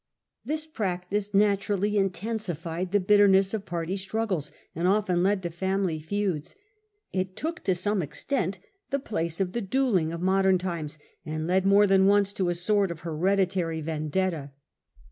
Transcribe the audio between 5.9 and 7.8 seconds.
feuds. It took to